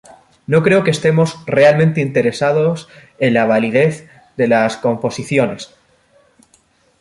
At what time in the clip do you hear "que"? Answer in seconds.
0.83-0.89